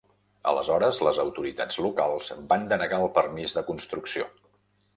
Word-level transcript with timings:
Aleshores, 0.51 1.01
les 1.07 1.19
autoritats 1.23 1.77
locals 1.87 2.31
van 2.53 2.67
denegar 2.73 3.01
el 3.05 3.13
permís 3.19 3.57
de 3.59 3.67
construcció. 3.71 4.31